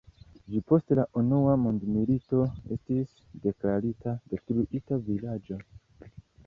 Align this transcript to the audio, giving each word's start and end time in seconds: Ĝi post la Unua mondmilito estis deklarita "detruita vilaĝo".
Ĝi 0.53 0.61
post 0.69 0.93
la 0.99 1.03
Unua 1.21 1.53
mondmilito 1.65 2.41
estis 2.77 3.13
deklarita 3.45 4.19
"detruita 4.35 5.03
vilaĝo". 5.13 5.63